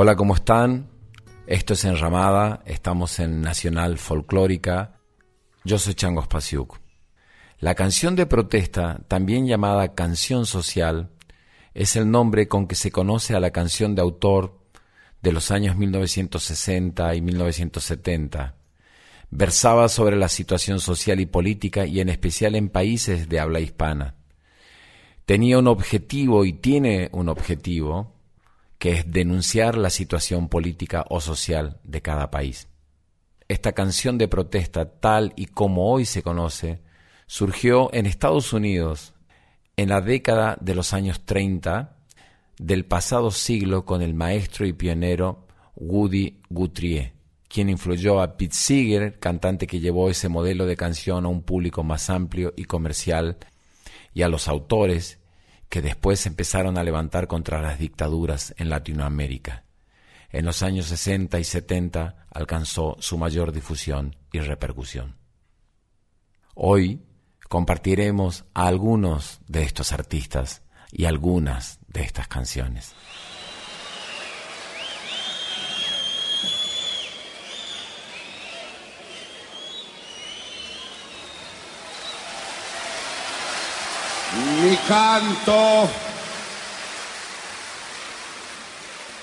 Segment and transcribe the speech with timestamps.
[0.00, 0.86] Hola, ¿cómo están?
[1.48, 5.00] Esto es Enramada, estamos en Nacional Folclórica.
[5.64, 6.78] Yo soy Chango Spasiuk.
[7.58, 11.10] La canción de protesta, también llamada canción social,
[11.74, 14.60] es el nombre con que se conoce a la canción de autor
[15.20, 18.54] de los años 1960 y 1970.
[19.30, 24.14] Versaba sobre la situación social y política y en especial en países de habla hispana.
[25.24, 28.17] Tenía un objetivo y tiene un objetivo
[28.78, 32.68] que es denunciar la situación política o social de cada país.
[33.48, 36.80] Esta canción de protesta, tal y como hoy se conoce,
[37.26, 39.14] surgió en Estados Unidos
[39.76, 41.96] en la década de los años 30
[42.58, 45.46] del pasado siglo con el maestro y pionero
[45.76, 47.12] Woody Guthrie,
[47.48, 51.84] quien influyó a Pete Seeger, cantante que llevó ese modelo de canción a un público
[51.84, 53.38] más amplio y comercial,
[54.12, 55.17] y a los autores
[55.68, 59.64] que después empezaron a levantar contra las dictaduras en Latinoamérica.
[60.30, 65.16] En los años 60 y 70 alcanzó su mayor difusión y repercusión.
[66.54, 67.02] Hoy
[67.48, 72.94] compartiremos a algunos de estos artistas y algunas de estas canciones.
[84.62, 85.88] Mi canto,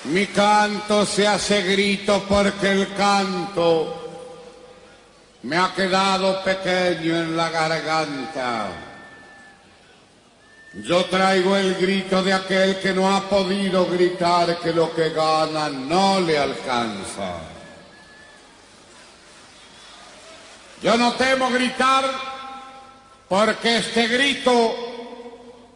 [0.04, 4.06] mi canto se hace grito porque el canto
[5.42, 8.68] me ha quedado pequeño en la garganta.
[10.82, 15.70] Yo traigo el grito de aquel que no ha podido gritar que lo que gana
[15.70, 17.34] no le alcanza.
[20.82, 22.04] Yo no temo gritar
[23.28, 24.85] porque este grito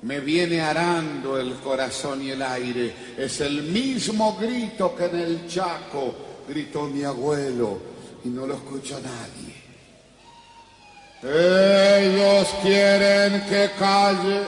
[0.03, 2.95] me viene arando el corazón y el aire.
[3.19, 6.15] Es el mismo grito que en el Chaco
[6.49, 7.79] gritó mi abuelo
[8.25, 9.51] y no lo escucha nadie.
[11.23, 14.43] Ellos quieren que calle,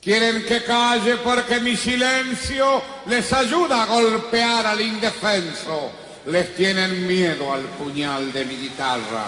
[0.00, 5.90] quieren que calle porque mi silencio les ayuda a golpear al indefenso.
[6.26, 9.26] Les tienen miedo al puñal de mi guitarra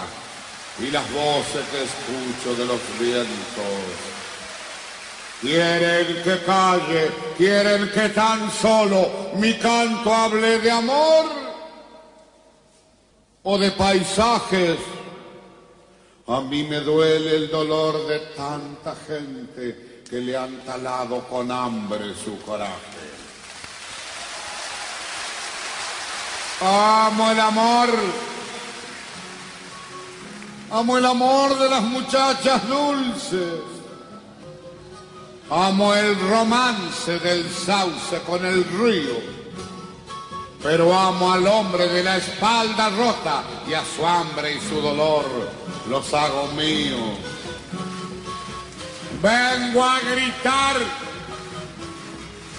[0.79, 4.10] y las voces que escucho de los vientos.
[5.41, 11.25] Quieren que calle, quieren que tan solo mi canto hable de amor
[13.41, 14.77] o de paisajes.
[16.27, 22.13] A mí me duele el dolor de tanta gente que le han talado con hambre
[22.13, 23.01] su coraje.
[26.61, 27.89] Amo el amor.
[30.69, 33.80] Amo el amor de las muchachas dulces.
[35.53, 39.19] Amo el romance del sauce con el río.
[40.63, 45.25] Pero amo al hombre de la espalda rota y a su hambre y su dolor
[45.89, 47.17] los hago míos.
[49.21, 50.77] Vengo a gritar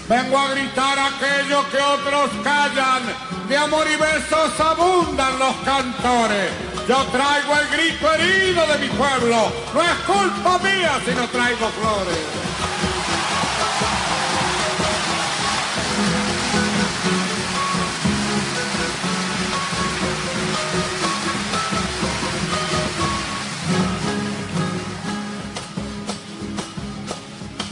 [0.07, 3.01] Vengo a gritar aquello que otros callan.
[3.47, 6.51] De amor y besos abundan los cantores.
[6.87, 9.51] Yo traigo el grito herido de mi pueblo.
[9.73, 12.43] No es culpa mía si no traigo flores.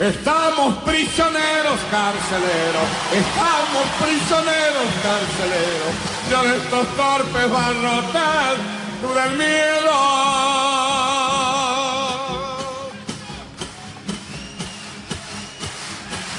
[0.02, 5.94] Estamos prisioneros carceleros, estamos prisioneros carceleros,
[6.28, 8.58] yo de estos torpes barrotes,
[9.14, 9.92] del miedo.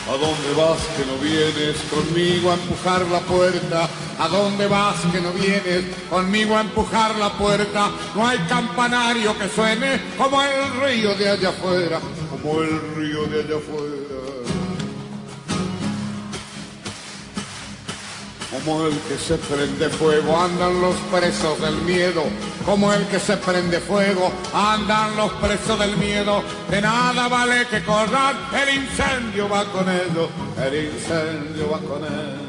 [0.09, 3.88] ¿A dónde vas que no vienes conmigo a empujar la puerta?
[4.19, 7.93] ¿A dónde vas que no vienes conmigo a empujar la puerta?
[8.17, 12.00] No hay campanario que suene como el río de allá afuera
[12.43, 13.97] como el río de allá afuera.
[18.50, 22.25] Como el que se prende fuego andan los presos del miedo.
[22.67, 26.43] Como el que se prende fuego andan los presos del miedo.
[26.71, 30.29] De nada vale que corran, el incendio va con ellos.
[30.59, 32.43] El incendio va con ellos.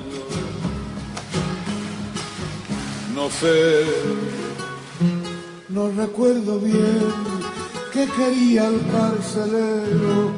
[3.16, 3.86] No sé,
[5.70, 7.33] no recuerdo bien
[7.94, 10.32] que quería el carcelero.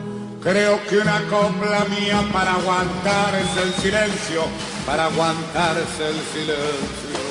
[0.44, 4.44] Creo que una copla mía para aguantarse el silencio,
[4.86, 7.25] para aguantarse el silencio.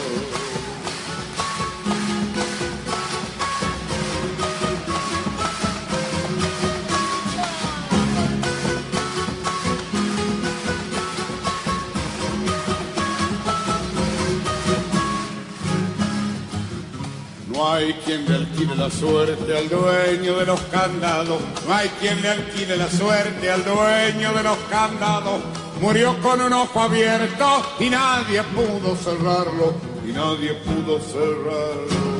[17.74, 21.40] Hay quien le alquile la suerte al dueño de los candados.
[21.66, 25.40] No hay quien le alquile la suerte al dueño de los candados.
[25.80, 27.46] Murió con un ojo abierto
[27.80, 29.74] y nadie pudo cerrarlo.
[30.06, 32.14] Y nadie pudo cerrarlo.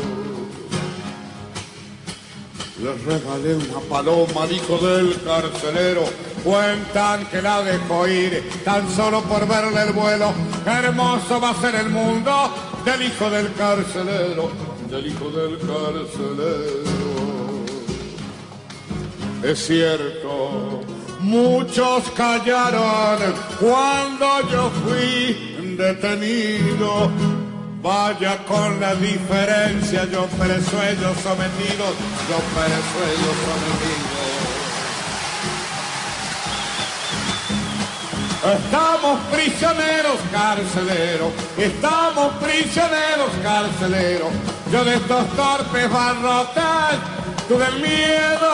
[2.82, 6.04] Le regalé una paloma al hijo del carcelero.
[6.42, 10.34] Cuentan que la dejó ir tan solo por verle el vuelo.
[10.66, 12.52] hermoso va a ser el mundo
[12.84, 16.84] del hijo del carcelero el hijo del carcelero.
[19.42, 20.80] Es cierto,
[21.20, 27.10] muchos callaron cuando yo fui detenido.
[27.82, 31.94] Vaya con la diferencia, yo preso ellos sometidos,
[32.30, 34.03] yo preso ellos sometidos.
[38.44, 44.28] Estamos prisioneros carceleros, estamos prisioneros carceleros.
[44.70, 47.00] Yo de estos torpes barrotes,
[47.48, 48.50] del miedo.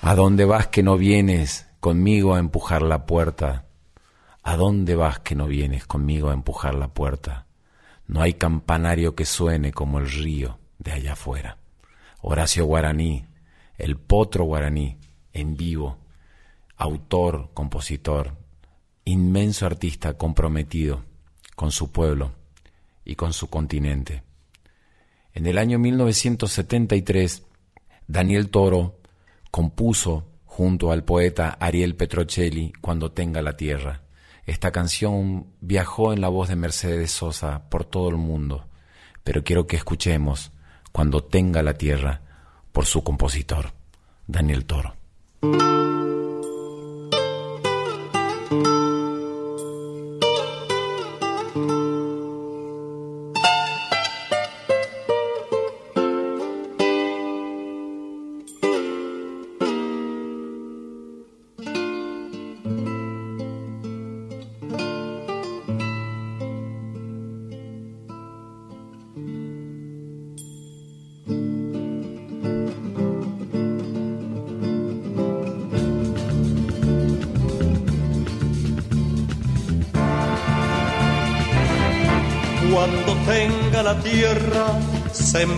[0.00, 3.66] ¿A dónde vas que no vienes conmigo a empujar la puerta?
[4.42, 7.45] ¿A dónde vas que no vienes conmigo a empujar la puerta?
[8.06, 11.58] No hay campanario que suene como el río de allá afuera.
[12.20, 13.24] Horacio Guaraní,
[13.78, 14.98] el potro guaraní,
[15.32, 15.98] en vivo,
[16.76, 18.36] autor, compositor,
[19.04, 21.04] inmenso artista comprometido
[21.54, 22.32] con su pueblo
[23.04, 24.22] y con su continente.
[25.34, 27.42] En el año 1973,
[28.06, 28.98] Daniel Toro
[29.50, 34.05] compuso junto al poeta Ariel Petrocelli Cuando tenga la tierra
[34.46, 38.66] esta canción viajó en la voz de Mercedes Sosa por todo el mundo,
[39.24, 40.52] pero quiero que escuchemos
[40.92, 42.22] Cuando tenga la tierra
[42.72, 43.72] por su compositor,
[44.26, 44.94] Daniel Toro.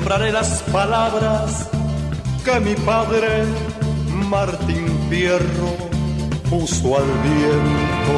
[0.09, 1.69] Las palabras
[2.43, 3.45] que mi padre
[4.31, 5.77] Martín Pierro
[6.49, 8.15] puso al viento.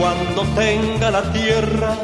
[0.00, 1.96] Cuando tenga la tierra,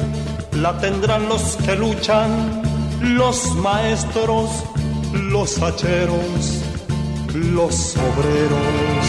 [0.52, 2.62] la tendrán los que luchan,
[3.00, 4.50] los maestros,
[5.14, 6.62] los hacheros,
[7.34, 9.06] los obreros.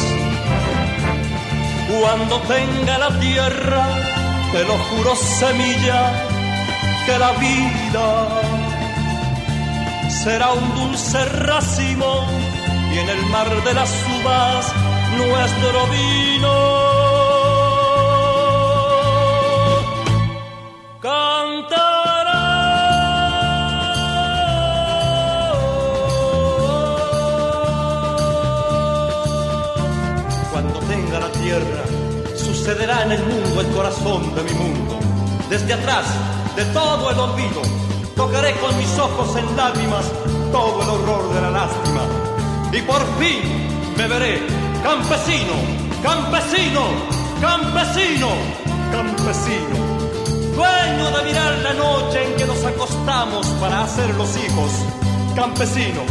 [1.99, 3.85] Cuando tenga la tierra,
[4.53, 6.30] te lo juro semilla,
[7.05, 8.27] que la vida
[10.23, 12.25] será un dulce racimo
[12.93, 14.73] y en el mar de las uvas
[15.17, 16.53] nuestro vino.
[21.01, 22.41] Cantará.
[30.51, 31.83] Cuando tenga la tierra,
[32.35, 34.99] sucederá en el mundo el corazón de mi mundo.
[35.49, 36.05] Desde atrás,
[36.55, 37.61] de todo el olvido,
[38.15, 40.05] tocaré con mis ojos en lágrimas
[40.51, 42.01] todo el horror de la lástima
[42.73, 43.41] y por fin
[43.97, 44.41] me veré
[44.83, 45.53] campesino,
[46.01, 46.81] campesino,
[47.41, 48.29] campesino,
[48.91, 49.91] campesino.
[50.55, 54.71] Dueño de mirar la noche en que nos acostamos para hacer los hijos.
[55.35, 56.01] Campesino,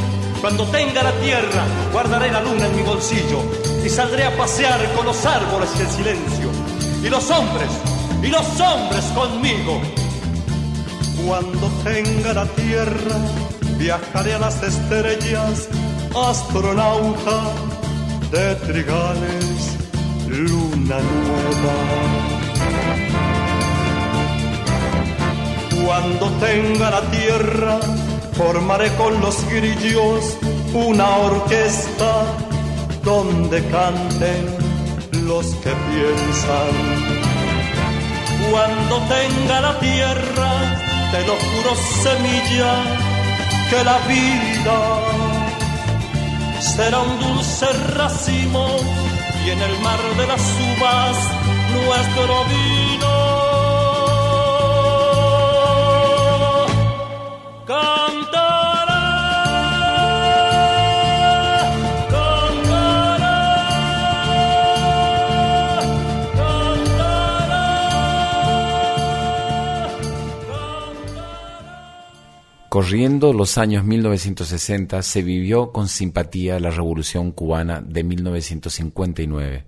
[0.41, 3.43] cuando tenga la tierra, guardaré la luna en mi bolsillo
[3.85, 6.51] y saldré a pasear con los árboles y el silencio.
[7.03, 7.71] Y los hombres,
[8.23, 9.81] y los hombres conmigo.
[11.27, 13.17] Cuando tenga la tierra,
[13.79, 15.69] viajaré a las estrellas
[16.15, 17.41] astronauta
[18.31, 19.77] de trigales,
[20.29, 21.77] luna nueva.
[25.85, 27.81] Cuando tenga la tierra,
[28.33, 30.37] formaré con los grillos
[30.73, 32.25] una orquesta
[33.05, 34.57] donde canten
[35.27, 37.21] los que piensan.
[38.51, 42.75] Cuando tenga la tierra, te lo juro semilla,
[43.71, 44.79] que la vida
[46.61, 48.67] será un dulce racimo
[49.45, 51.17] y en el mar de las uvas
[51.75, 53.50] nuestro vino.
[72.71, 79.67] Corriendo los años 1960 se vivió con simpatía la Revolución cubana de 1959.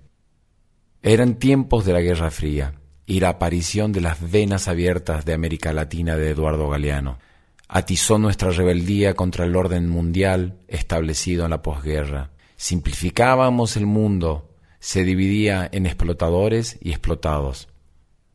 [1.01, 5.73] Eran tiempos de la Guerra Fría y la aparición de las venas abiertas de América
[5.73, 7.19] Latina de Eduardo Galeano
[7.67, 12.31] atizó nuestra rebeldía contra el orden mundial establecido en la posguerra.
[12.55, 17.67] Simplificábamos el mundo, se dividía en explotadores y explotados.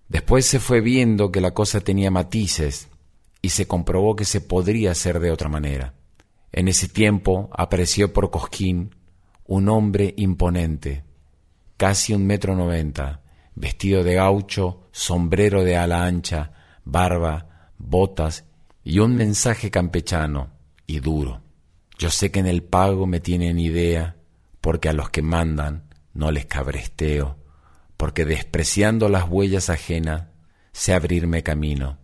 [0.08, 2.88] Después se fue viendo que la cosa tenía matices
[3.42, 5.94] y se comprobó que se podría hacer de otra manera.
[6.52, 8.94] En ese tiempo apareció por Cosquín
[9.44, 11.04] un hombre imponente,
[11.76, 13.22] casi un metro noventa,
[13.54, 16.52] vestido de gaucho, sombrero de ala ancha,
[16.84, 18.44] barba, botas
[18.84, 20.50] y un mensaje campechano
[20.86, 21.42] y duro.
[21.98, 24.16] Yo sé que en el pago me tienen idea,
[24.60, 27.36] porque a los que mandan no les cabresteo,
[27.96, 30.28] porque despreciando las huellas ajenas
[30.72, 31.98] sé abrirme camino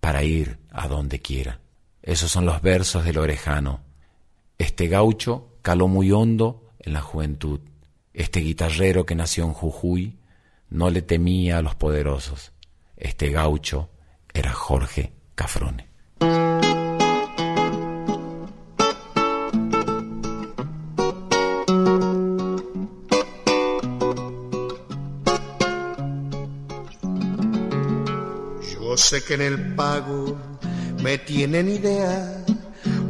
[0.00, 1.60] para ir a donde quiera.
[2.02, 3.80] Esos son los versos del orejano.
[4.58, 7.60] Este gaucho caló muy hondo en la juventud.
[8.12, 10.18] Este guitarrero que nació en Jujuy
[10.68, 12.52] no le temía a los poderosos.
[12.96, 13.88] Este gaucho
[14.32, 15.86] era Jorge Cafrone.
[28.72, 30.53] Yo sé que en el pago
[31.04, 32.42] me tienen idea,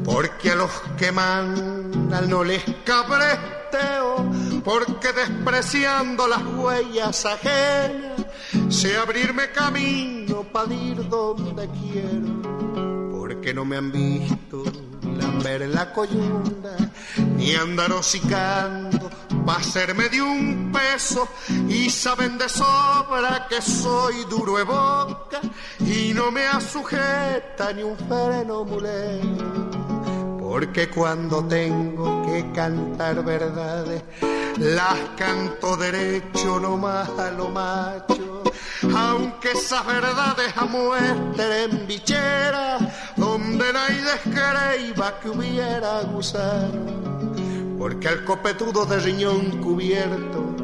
[0.05, 4.17] porque a los que mandan no les cabresteo,
[4.65, 8.27] porque despreciando las huellas ajenas,
[8.69, 14.65] sé abrirme camino para ir donde quiero, porque no me han visto
[15.17, 16.77] lamber la coyunda,
[17.37, 19.09] ni andar hocicando
[19.47, 21.29] va a serme de un peso
[21.69, 25.41] y saben de sobra que soy duro de boca
[25.81, 30.39] y no me asujeta ni un freno mulero.
[30.39, 34.03] Porque cuando tengo que cantar verdades,
[34.59, 38.43] las canto derecho nomás a lo macho.
[38.97, 40.55] Aunque esas verdades
[41.39, 42.79] en bichera,
[43.17, 47.04] donde nadie creíba que hubiera gusano
[47.85, 50.57] porque al copetudo de riñón cubierto,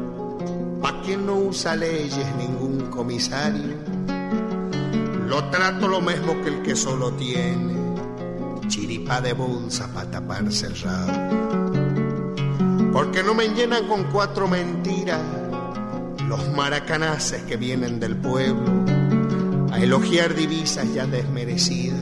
[0.81, 3.75] pa' quien no usa leyes ningún comisario,
[5.27, 7.75] lo trato lo mismo que el que solo tiene
[9.07, 11.11] pa' de bolsa pa' taparse el.
[12.91, 15.21] Porque no me llenan con cuatro mentiras
[16.27, 18.83] los maracanaces que vienen del pueblo
[19.71, 21.99] a elogiar divisas ya desmerecidas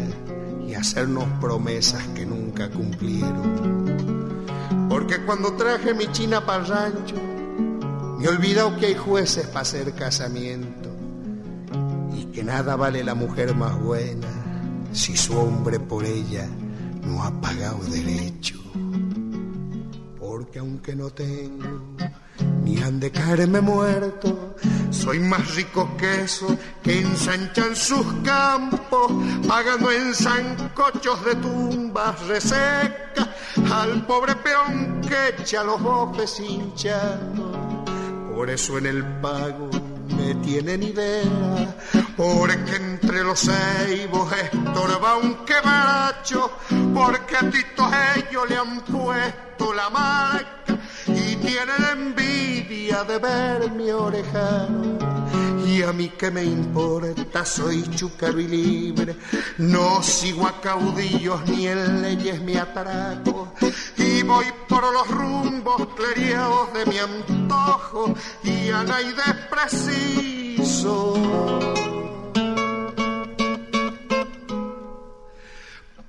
[0.66, 3.89] y hacernos promesas que nunca cumplieron.
[5.10, 7.16] Porque cuando traje mi china para el rancho,
[8.20, 10.88] me he olvidado que hay jueces para hacer casamiento
[12.16, 14.28] y que nada vale la mujer más buena
[14.94, 16.48] si su hombre por ella
[17.02, 18.62] no ha pagado derecho.
[20.20, 21.82] Porque aunque no tengo
[22.64, 24.58] ni han de caerme muerto,
[24.92, 29.12] soy más rico que eso que ensanchan sus campos,
[29.48, 33.28] pagando en zancochos de tumbas resecas
[33.72, 37.58] al pobre peón que echa los bofes hinchados.
[38.34, 39.70] Por eso en el pago
[40.16, 41.76] me tienen idea,
[42.16, 46.52] porque entre los ceibos estorba un quebracho,
[46.94, 53.92] porque a Tito ellos le han puesto la marca y tienen envidia de ver mi
[53.92, 55.09] orejano.
[55.70, 59.16] Y a mí que me importa, soy chúcaro y libre,
[59.60, 63.54] no sigo a caudillos ni en leyes me atraco,
[63.96, 69.14] y voy por los rumbos cleriados de mi antojo, y a nadie
[69.52, 71.14] preciso.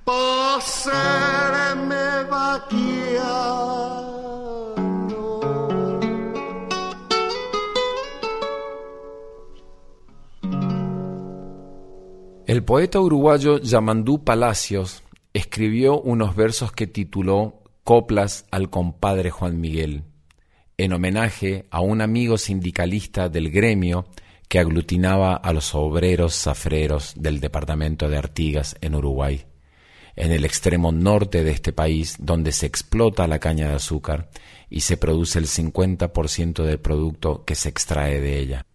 [0.03, 1.03] Pasarme
[2.31, 4.00] vaquear.
[12.51, 20.03] El poeta uruguayo Yamandú Palacios escribió unos versos que tituló Coplas al compadre Juan Miguel,
[20.77, 24.05] en homenaje a un amigo sindicalista del gremio
[24.49, 29.45] que aglutinaba a los obreros zafreros del departamento de Artigas en Uruguay,
[30.17, 34.29] en el extremo norte de este país donde se explota la caña de azúcar
[34.69, 38.65] y se produce el 50% del producto que se extrae de ella.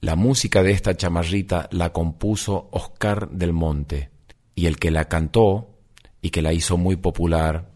[0.00, 4.08] La música de esta chamarrita la compuso Oscar del Monte
[4.54, 5.68] y el que la cantó
[6.22, 7.68] y que la hizo muy popular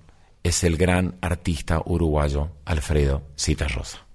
[0.42, 4.06] es el gran artista uruguayo Alfredo Citarrosa.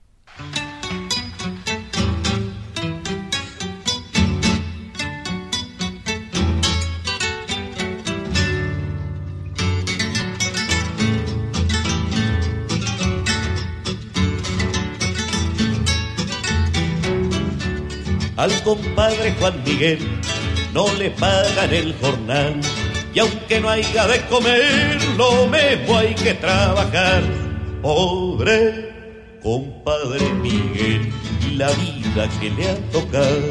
[18.39, 19.99] Al compadre Juan Miguel
[20.73, 22.61] no le pagan el jornal
[23.13, 27.21] y aunque no haya de comer, lo mismo hay que trabajar.
[27.81, 28.93] Pobre
[29.43, 31.11] compadre Miguel,
[31.57, 33.41] la vida que le ha tocado.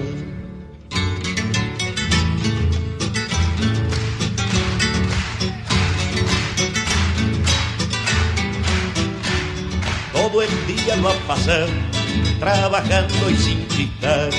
[10.14, 11.66] Todo el día lo va a pasar
[12.40, 14.30] trabajando y sin chistar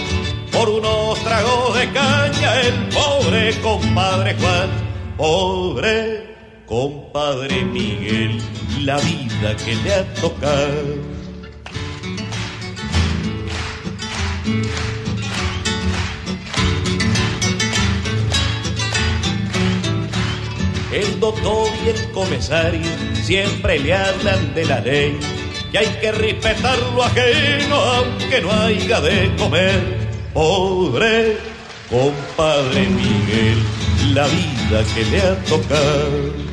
[0.52, 4.70] por unos tragos de caña el pobre compadre Juan,
[5.18, 6.30] pobre
[6.66, 8.40] compadre Miguel,
[8.82, 11.20] la vida que le ha tocado.
[20.92, 22.92] El doctor y el comisario
[23.24, 25.20] siempre le hablan de la ley,
[25.72, 29.99] que hay que respetar lo ajeno aunque no haya de comer
[30.34, 31.38] pobre
[31.90, 33.58] compadre Miguel,
[34.14, 36.50] la vida que le ha tocado.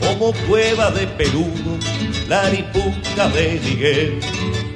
[0.00, 1.78] Como cueva de peludo,
[2.28, 4.20] la ripuca de Miguel,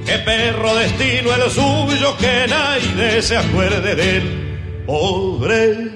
[0.05, 5.96] que perro destino el suyo, que nadie se acuerde de él, pobre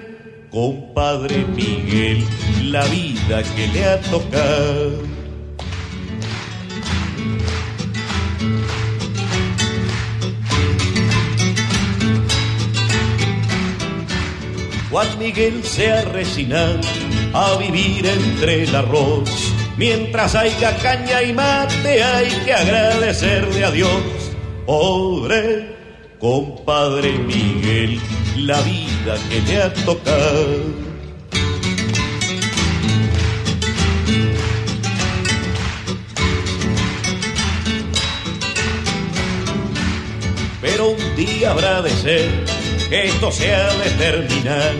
[0.51, 2.25] compadre Miguel,
[2.65, 5.11] la vida que le ha tocado.
[14.91, 16.81] Juan Miguel se ha resignado
[17.33, 19.31] a vivir entre el arroz.
[19.77, 24.03] Mientras haya caña y mate hay que agradecerle a Dios.
[24.67, 25.70] Pobre
[26.21, 27.99] compadre Miguel,
[28.37, 30.91] la vida que le ha tocado.
[40.61, 42.31] Pero un día habrá de ser
[42.91, 44.73] que esto sea de terminar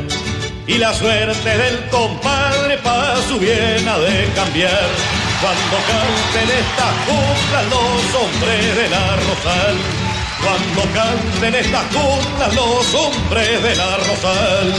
[0.67, 4.89] y la suerte del compadre para su bien ha de cambiar.
[5.41, 10.00] Cuando canten estas cumblas los hombres de la Rosal.
[10.43, 14.75] Cuando canten estas cumblas los hombres de la Rosal.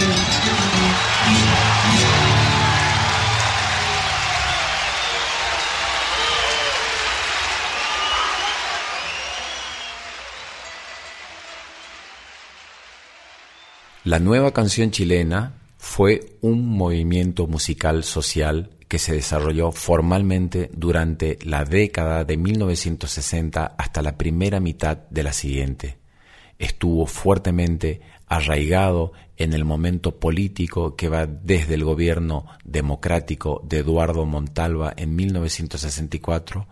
[14.03, 21.63] La nueva canción chilena fue un movimiento musical social que se desarrolló formalmente durante la
[21.63, 25.97] década de 1960 hasta la primera mitad de la siguiente.
[26.59, 34.25] Estuvo fuertemente arraigado en el momento político que va desde el gobierno democrático de Eduardo
[34.25, 36.67] Montalva en 1964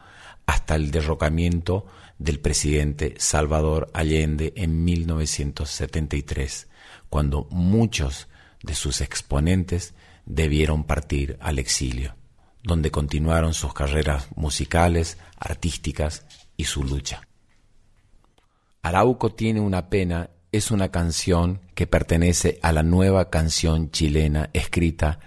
[0.45, 1.85] hasta el derrocamiento
[2.17, 6.67] del presidente Salvador Allende en 1973,
[7.09, 8.27] cuando muchos
[8.61, 9.93] de sus exponentes
[10.29, 12.15] debieron partir al exilio,
[12.63, 17.27] donde continuaron sus carreras musicales, artísticas y su lucha.
[18.81, 25.19] Arauco tiene una pena es una canción que pertenece a la nueva canción chilena escrita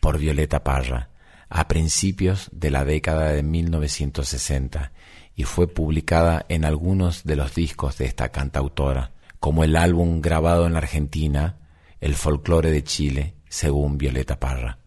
[0.00, 1.10] por Violeta Parra
[1.48, 4.92] a principios de la década de 1960
[5.36, 10.66] y fue publicada en algunos de los discos de esta cantautora, como el álbum grabado
[10.66, 11.58] en la Argentina,
[12.00, 14.78] El folclore de Chile, según Violeta Parra.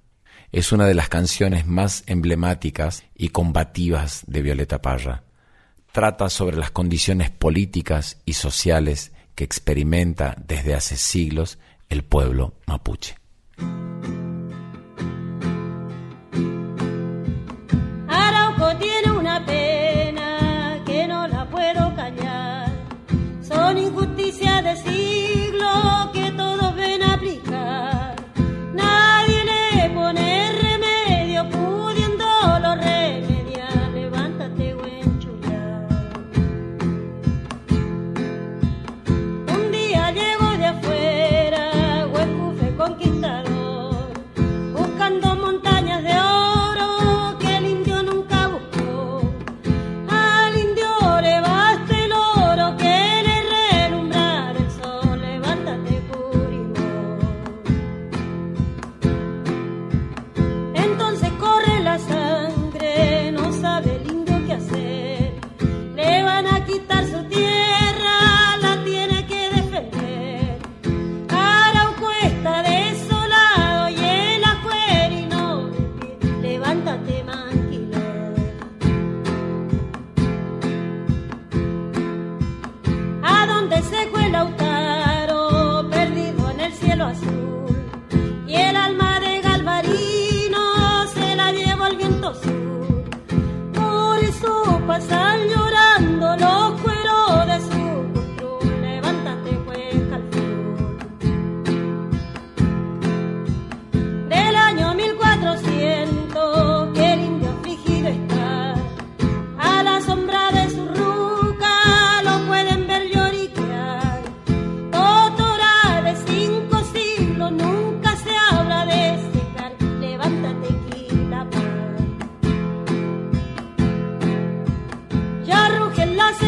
[0.51, 5.23] Es una de las canciones más emblemáticas y combativas de Violeta Parra.
[5.93, 13.15] Trata sobre las condiciones políticas y sociales que experimenta desde hace siglos el pueblo mapuche.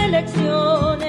[0.10, 1.09] elecciones.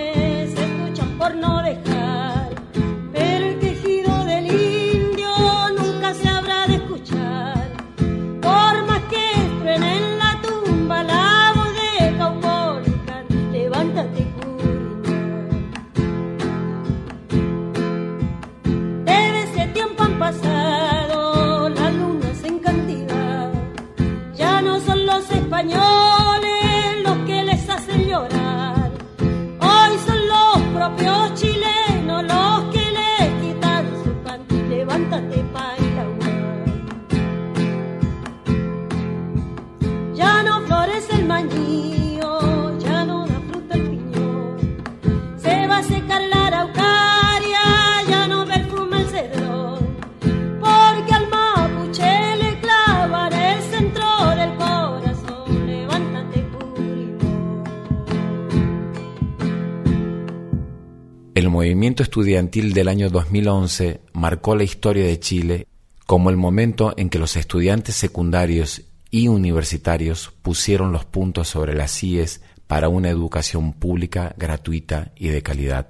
[62.02, 65.66] Estudiantil del año 2011 marcó la historia de Chile
[66.06, 72.02] como el momento en que los estudiantes secundarios y universitarios pusieron los puntos sobre las
[72.02, 75.88] IES para una educación pública, gratuita y de calidad.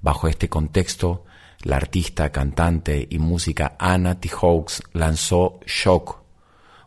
[0.00, 1.24] Bajo este contexto,
[1.62, 4.28] la artista, cantante y música Anna T.
[4.28, 6.22] Hawks lanzó Shock,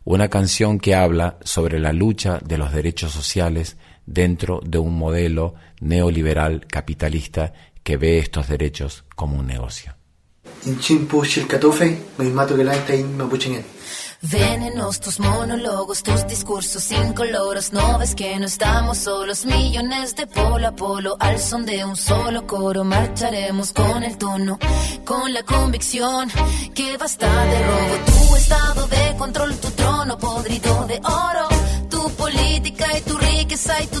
[0.04, 5.54] una canción que habla sobre la lucha de los derechos sociales dentro de un modelo
[5.80, 7.52] neoliberal capitalista
[7.84, 9.94] que ve estos derechos como un negocio.
[14.22, 17.74] Venenos tus monólogos, tus discursos incoloros.
[17.74, 21.16] No ves que no estamos solos, millones de polo a polo.
[21.20, 24.58] Al son de un solo coro, marcharemos con el tono,
[25.04, 26.30] con la convicción
[26.74, 27.94] que basta de robo.
[28.06, 31.48] Tu estado de control, tu trono podrido de oro.
[31.90, 34.00] Tu política y tu riqueza y tu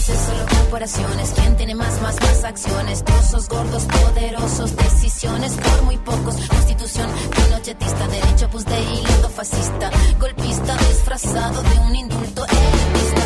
[0.00, 1.30] Países solo corporaciones.
[1.36, 3.04] ¿Quién tiene más, más, más acciones?
[3.04, 6.36] Trozos gordos, poderosos, decisiones por muy pocos.
[6.48, 9.90] Constitución pinochetista, derecho pues de hilo fascista.
[10.18, 13.19] Golpista disfrazado de un indulto elitista.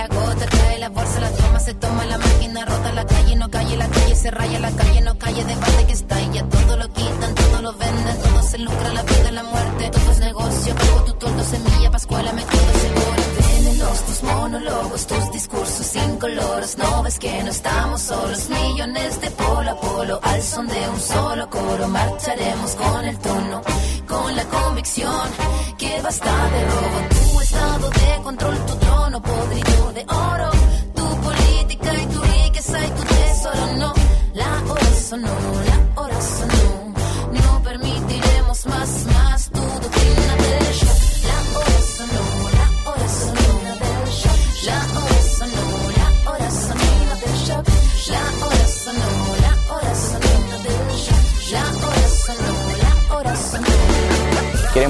[0.00, 3.50] La gota, cae la bolsa, la toma, se toma la máquina, rota la calle, no
[3.50, 6.88] calle, la calle se raya, la calle no calle, debate que está ya todo lo
[6.90, 11.04] quitan, todo lo venden, todo se lucra, la vida, la muerte, todo es negocio, pago
[11.04, 13.22] tu tordo, semilla, pascuala, me todo seguro.
[13.40, 19.70] Venenos, tus monólogos, tus discursos incoloros, no ves que no estamos solos, millones de polo
[19.70, 23.60] a polo, al son de un solo coro, marcharemos con el tono,
[24.08, 25.28] con la convicción
[25.76, 28.89] que basta de robo, tu estado de control, tu
[29.20, 30.50] trono podrido de oro,
[30.94, 33.94] tu política y tu riqueza y tu tesoro, no,
[34.34, 35.28] la hora sonó,
[35.66, 36.94] la hora sonó,
[37.32, 39.19] no permitiremos más, más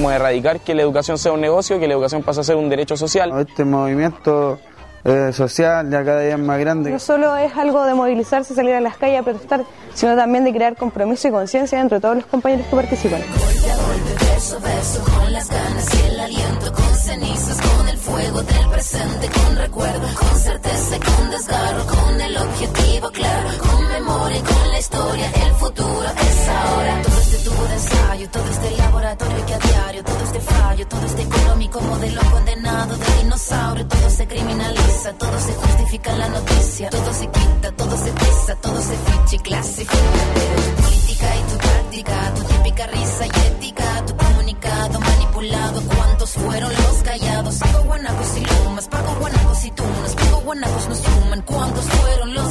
[0.01, 2.69] Queremos erradicar que la educación sea un negocio, que la educación pase a ser un
[2.69, 3.31] derecho social.
[3.39, 4.57] Este movimiento
[5.03, 6.89] eh, social ya cada día es más grande.
[6.89, 10.53] No solo es algo de movilizarse, salir a las calles a protestar, sino también de
[10.53, 13.21] crear compromiso y conciencia entre todos los compañeros que participan.
[13.21, 17.87] Golpe a golpe, verso a verso, con las ganas y el aliento, con cenizas, con
[17.89, 23.49] el fuego del presente, con recuerdo, con certeza y con desgarro, con el objetivo claro,
[23.59, 27.01] con con la historia, el futuro es ahora.
[27.03, 31.05] Todo este tubo de ensayo, todo este laboratorio que a diario, todo este fallo, todo
[31.05, 36.89] este económico modelo condenado de dinosaurio, todo se criminaliza, todo se justifica en la noticia,
[36.89, 42.33] todo se quita, todo se pisa, todo se ficha y tu política y tu práctica,
[42.35, 47.55] tu típica risa y ética, tu comunicado manipulado, ¿cuántos fueron los callados?
[47.59, 52.50] Pago guanacos y lumas, pago guanacos y tunas, pago guanacos no suman, ¿cuántos fueron los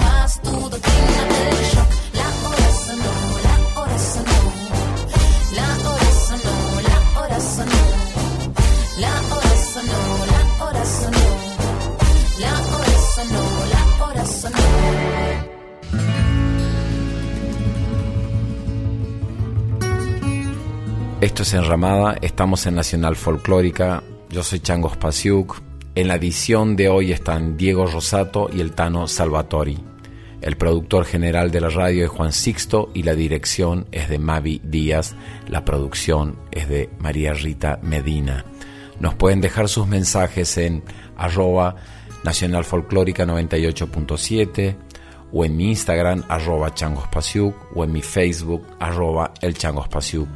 [21.21, 25.61] Esto es Enramada, estamos en Nacional Folclórica, yo soy Chango Spasiuk.
[25.93, 29.77] En la edición de hoy están Diego Rosato y el Tano Salvatori.
[30.41, 34.61] El productor general de la radio es Juan Sixto y la dirección es de Mavi
[34.63, 35.15] Díaz.
[35.47, 38.43] La producción es de María Rita Medina.
[38.99, 40.83] Nos pueden dejar sus mensajes en
[41.15, 41.75] arroba
[42.23, 44.77] Nacional Folclórica 98.7
[45.33, 50.27] o en mi Instagram arroba Chango Spasiuk o en mi Facebook arroba El Chango Spasiuk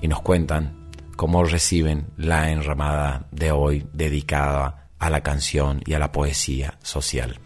[0.00, 5.98] y nos cuentan cómo reciben la enramada de hoy dedicada a la canción y a
[5.98, 7.40] la poesía social.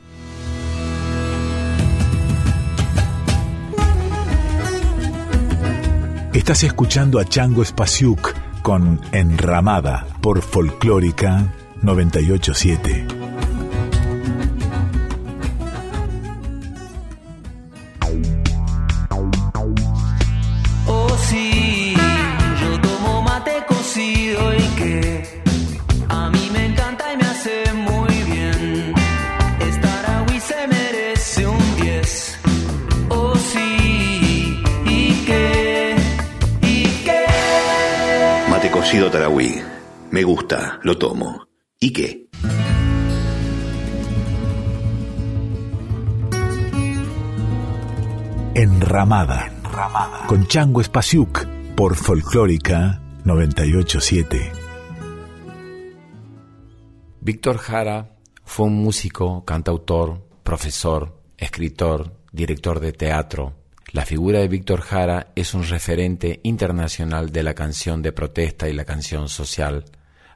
[6.32, 13.21] Estás escuchando a Chango Spasiuk con Enramada por Folclórica 987.
[38.92, 39.54] Tarahui.
[40.10, 41.48] Me gusta, lo tomo.
[41.80, 42.28] ¿Y qué?
[48.54, 49.50] Enramada.
[50.26, 54.52] Con Chango Espasiuk por Folclórica 987.
[57.22, 63.61] Víctor Jara fue un músico, cantautor, profesor, escritor, director de teatro.
[63.92, 68.72] La figura de Víctor Jara es un referente internacional de la canción de protesta y
[68.72, 69.84] la canción social,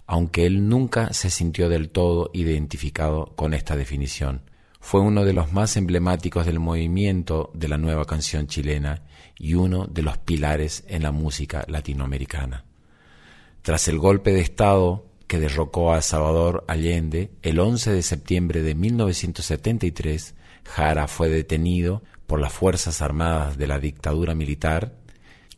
[0.07, 4.43] aunque él nunca se sintió del todo identificado con esta definición.
[4.79, 9.05] Fue uno de los más emblemáticos del movimiento de la nueva canción chilena
[9.39, 12.67] y uno de los pilares en la música latinoamericana.
[13.63, 18.75] Tras el golpe de Estado que derrocó a Salvador Allende, el 11 de septiembre de
[18.75, 24.97] 1973, Jara fue detenido por las Fuerzas Armadas de la dictadura militar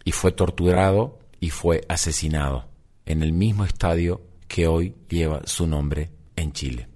[0.04, 2.68] y fue torturado y fue asesinado
[3.06, 6.88] en el mismo estadio que hoy lleva su nombre en Chile.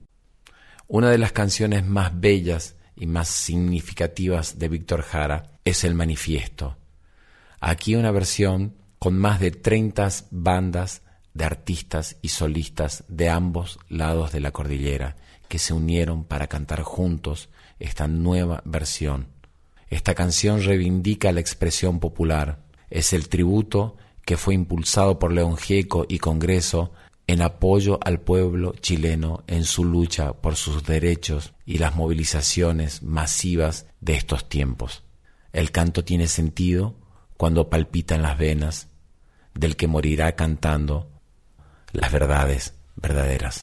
[0.88, 6.76] Una de las canciones más bellas y más significativas de Víctor Jara es El Manifiesto.
[7.60, 11.02] Aquí una versión con más de 30 bandas
[11.34, 15.16] de artistas y solistas de ambos lados de la cordillera
[15.48, 19.28] que se unieron para cantar juntos esta nueva versión.
[19.92, 26.06] Esta canción reivindica la expresión popular, es el tributo que fue impulsado por León Gieco
[26.08, 26.92] y Congreso
[27.26, 33.84] en apoyo al pueblo chileno en su lucha por sus derechos y las movilizaciones masivas
[34.00, 35.02] de estos tiempos.
[35.52, 36.94] El canto tiene sentido
[37.36, 38.88] cuando palpitan las venas
[39.52, 41.10] del que morirá cantando
[41.92, 43.62] las verdades verdaderas.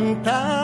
[0.00, 0.59] Cantar.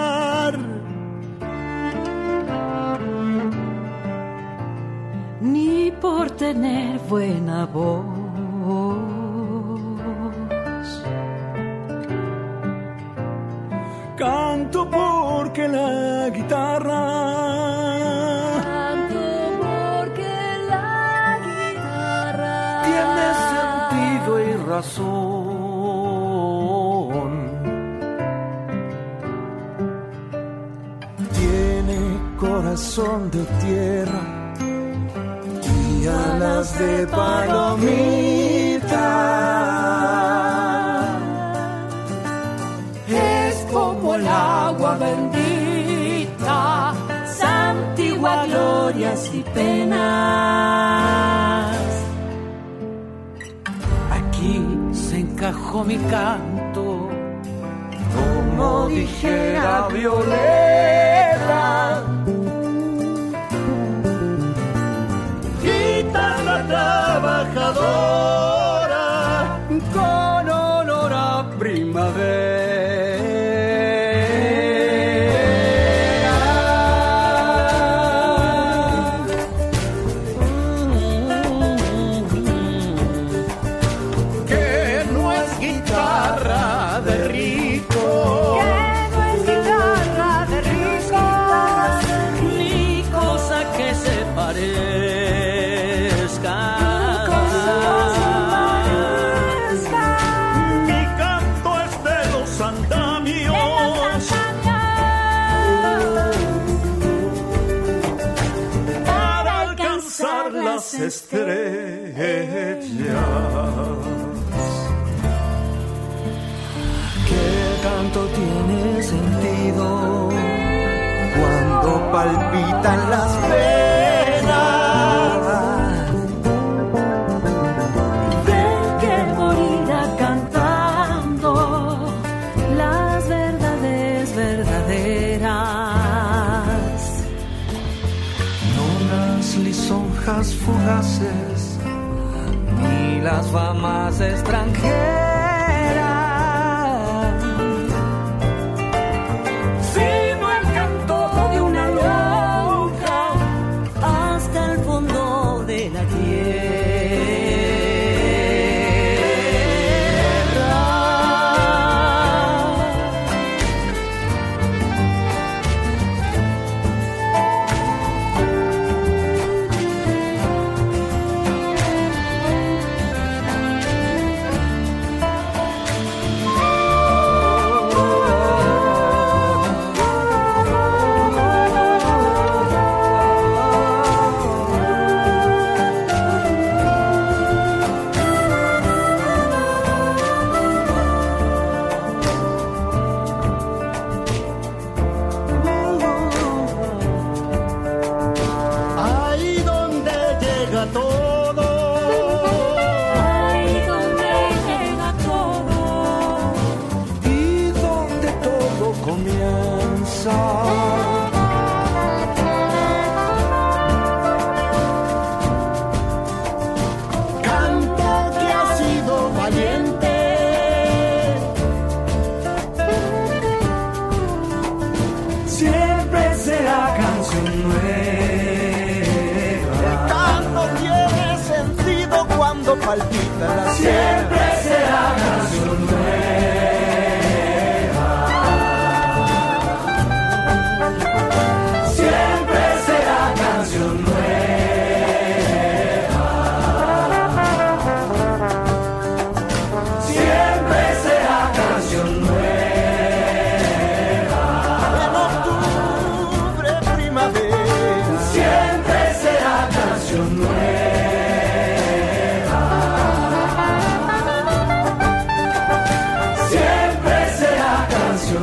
[67.67, 67.96] Trabajadora,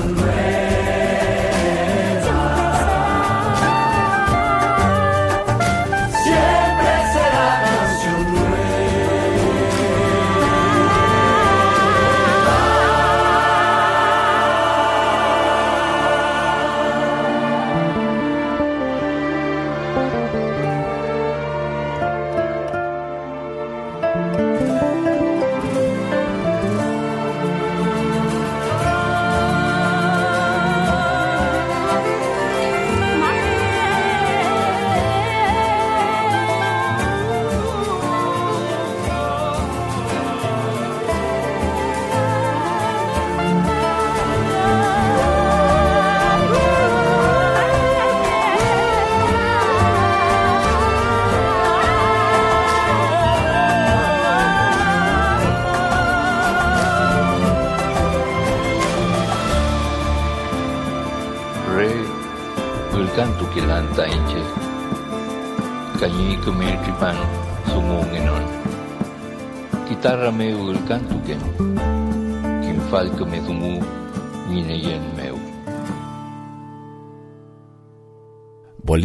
[0.02, 0.22] será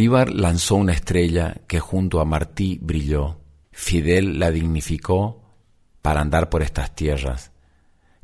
[0.09, 3.43] Bolívar lanzó una estrella que junto a Martí brilló.
[3.73, 5.43] Fidel la dignificó
[6.01, 7.53] para andar por estas tierras.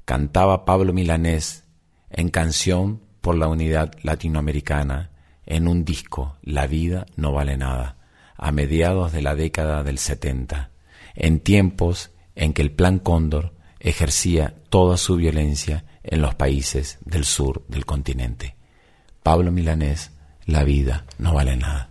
[0.07, 1.65] Cantaba Pablo Milanés
[2.09, 5.11] en canción por la unidad latinoamericana
[5.45, 7.99] en un disco La vida no vale nada,
[8.35, 10.71] a mediados de la década del 70,
[11.15, 17.27] en tiempos en que el Plan Cóndor ejercía toda su violencia en los países del
[17.27, 18.57] sur del continente.
[19.23, 20.14] Pablo Milanés,
[20.47, 21.89] La vida no vale nada.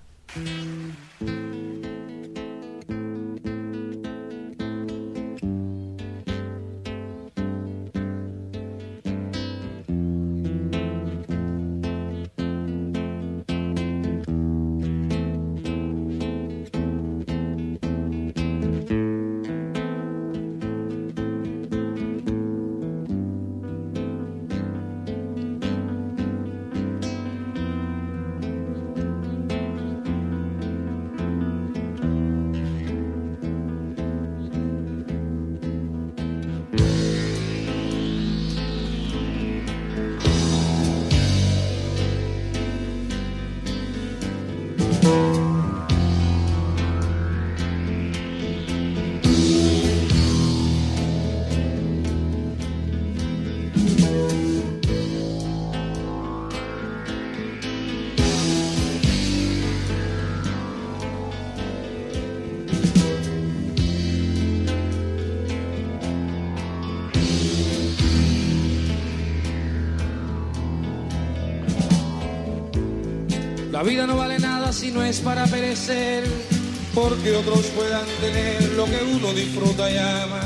[77.24, 80.42] Porque otros puedan tener lo que uno disfruta y ama.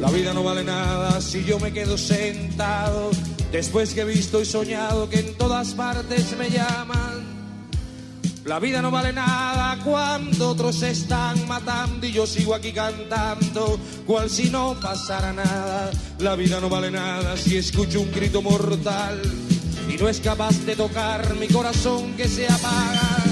[0.00, 3.10] La vida no vale nada si yo me quedo sentado
[3.52, 7.26] después que he visto y soñado que en todas partes me llaman.
[8.46, 13.78] La vida no vale nada cuando otros se están matando y yo sigo aquí cantando,
[14.06, 15.90] cual si no pasara nada.
[16.20, 19.20] La vida no vale nada si escucho un grito mortal
[19.90, 23.24] y no es capaz de tocar mi corazón que se apaga.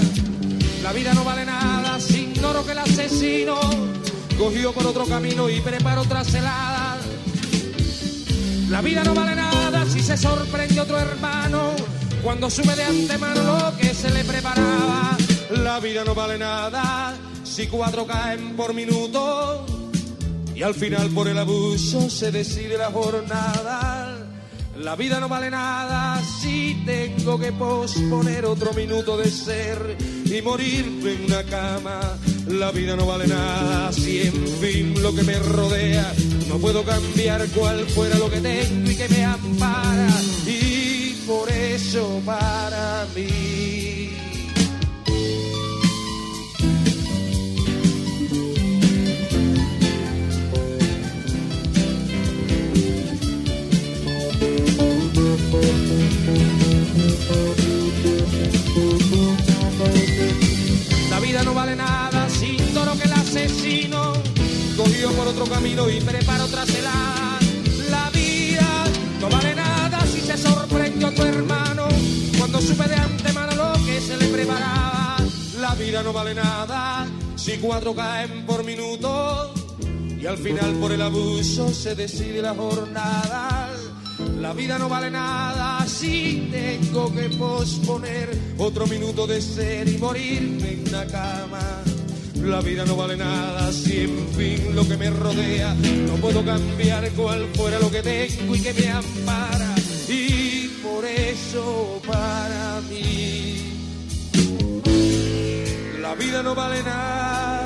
[0.83, 1.78] La vida no vale nada
[2.49, 3.59] ignoro que el asesino
[4.37, 6.97] cogió por otro camino y preparó otra celada.
[8.69, 11.71] La vida no vale nada si se sorprende otro hermano
[12.23, 15.17] cuando sube de antemano lo que se le preparaba.
[15.51, 19.65] La vida no vale nada si cuatro caen por minuto
[20.55, 24.17] y al final por el abuso se decide la jornada.
[24.77, 29.97] La vida no vale nada si tengo que posponer otro minuto de ser
[30.29, 32.17] y morirme en una cama.
[32.47, 36.13] La vida no vale nada si en fin lo que me rodea
[36.47, 40.09] no puedo cambiar cuál fuera lo que tengo y que me ampara.
[40.47, 44.09] Y por eso para mí.
[65.29, 67.39] Otro camino y prepara otra celada.
[67.89, 68.83] La vida
[69.21, 71.87] no vale nada si se sorprendió a tu hermano
[72.37, 75.17] cuando supe de antemano lo que se le preparaba.
[75.59, 79.53] La vida no vale nada si cuatro caen por minuto
[80.19, 83.69] y al final por el abuso se decide la jornada.
[84.39, 90.73] La vida no vale nada si tengo que posponer otro minuto de ser y morirme
[90.73, 91.98] en una cama.
[92.43, 95.75] La vida no vale nada si en fin lo que me rodea
[96.07, 99.75] no puedo cambiar cual fuera lo que tengo y que me ampara.
[100.07, 103.73] Y por eso para mí
[106.01, 107.58] la vida no vale nada.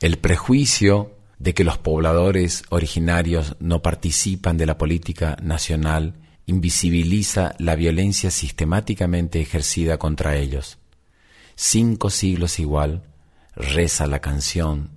[0.00, 7.76] El prejuicio de que los pobladores originarios no participan de la política nacional invisibiliza la
[7.76, 10.78] violencia sistemáticamente ejercida contra ellos.
[11.54, 13.04] Cinco siglos igual
[13.54, 14.90] reza la canción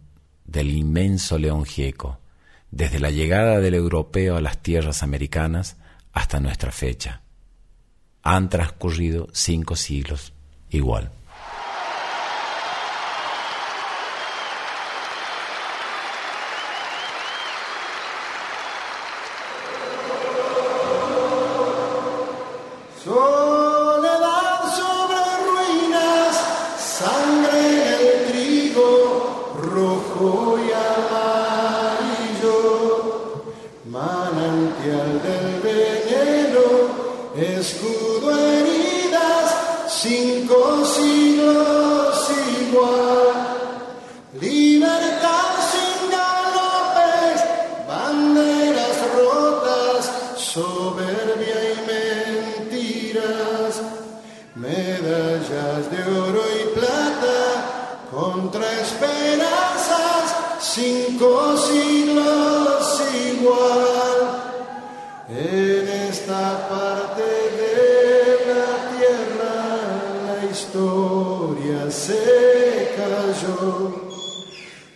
[0.46, 2.20] del inmenso león gieco,
[2.72, 5.78] desde la llegada del europeo a las tierras americanas
[6.12, 7.22] hasta nuestra fecha.
[8.22, 10.34] Han transcurrido cinco siglos
[10.70, 11.12] igual.
[60.80, 63.02] Cinco siglos
[63.32, 64.18] igual.
[65.30, 67.28] En esta parte
[67.60, 67.76] de
[68.52, 69.58] la tierra
[70.28, 74.10] la historia se cayó.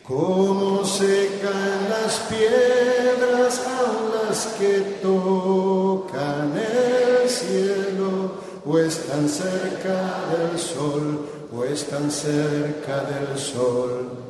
[0.08, 3.82] Como secan las piedras a
[4.16, 9.98] las que tocan el cielo, o están cerca
[10.32, 11.26] del sol,
[11.56, 14.23] o están cerca del sol.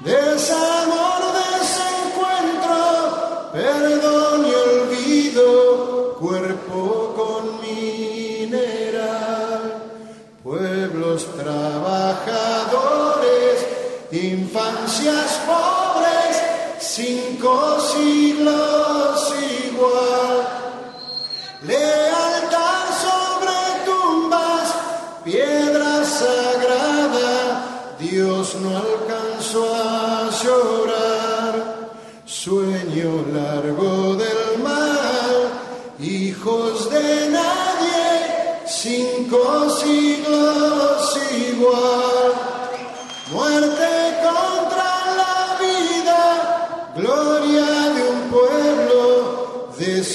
[0.00, 1.22] Desamor,
[1.58, 9.74] desencuentro, perdón y olvido, cuerpo con mineral,
[10.44, 13.66] pueblos trabajadores,
[14.12, 15.37] infancias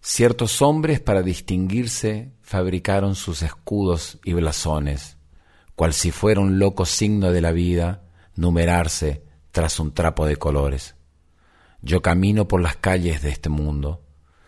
[0.00, 5.16] Ciertos hombres para distinguirse fabricaron sus escudos y blasones,
[5.76, 8.02] cual si fuera un loco signo de la vida,
[8.34, 10.96] numerarse tras un trapo de colores.
[11.80, 14.02] Yo camino por las calles de este mundo,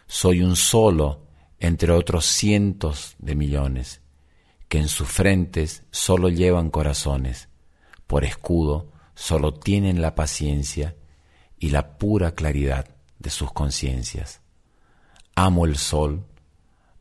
[0.06, 1.23] soy un solo
[1.64, 4.02] entre otros cientos de millones,
[4.68, 7.48] que en sus frentes solo llevan corazones,
[8.06, 10.94] por escudo solo tienen la paciencia
[11.58, 14.42] y la pura claridad de sus conciencias.
[15.34, 16.26] Amo el sol,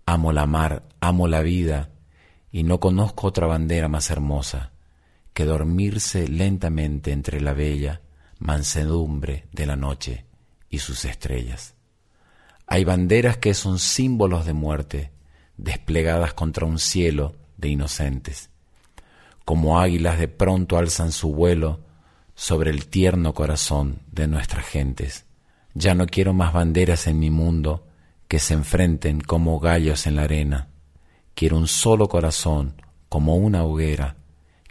[0.05, 1.89] amo la mar, amo la vida,
[2.49, 4.71] y no conozco otra bandera más hermosa
[5.33, 8.01] que dormirse lentamente entre la bella
[8.39, 10.25] mansedumbre de la noche
[10.69, 11.75] y sus estrellas.
[12.67, 15.11] Hay banderas que son símbolos de muerte,
[15.57, 18.49] desplegadas contra un cielo de inocentes.
[19.45, 21.81] Como águilas de pronto alzan su vuelo
[22.35, 25.25] sobre el tierno corazón de nuestras gentes.
[25.73, 27.87] Ya no quiero más banderas en mi mundo
[28.27, 30.69] que se enfrenten como gallos en la arena.
[31.35, 34.15] Quiero un solo corazón, como una hoguera,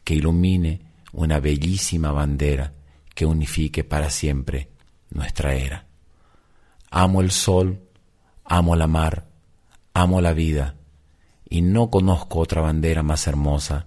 [0.05, 0.80] que ilumine
[1.12, 2.72] una bellísima bandera
[3.14, 4.70] que unifique para siempre
[5.11, 5.86] nuestra era.
[6.95, 7.88] Amo el sol,
[8.45, 9.26] amo la mar,
[9.95, 10.74] amo la vida,
[11.49, 13.86] y no conozco otra bandera más hermosa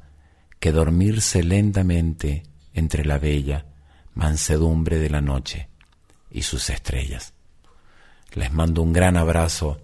[0.59, 2.41] que dormirse lentamente
[2.73, 3.67] entre la bella
[4.15, 5.69] mansedumbre de la noche
[6.31, 7.33] y sus estrellas.
[8.33, 9.79] Les mando un gran abrazo.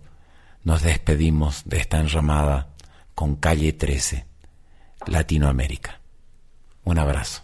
[0.63, 2.69] Nos despedimos de esta enramada
[3.13, 4.25] con Calle 13,
[5.05, 6.01] Latinoamérica.
[6.85, 7.43] Un abrazo.